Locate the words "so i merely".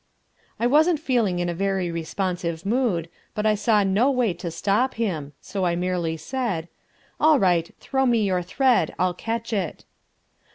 5.41-6.17